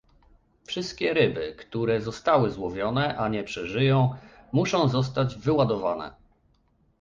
[0.63, 4.13] Wszystkie ryby, które zostały złowione, a nie przeżyją,
[4.51, 6.13] muszą zostać wyładowane